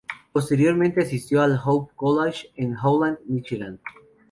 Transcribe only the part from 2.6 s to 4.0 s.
Holland, Míchigan.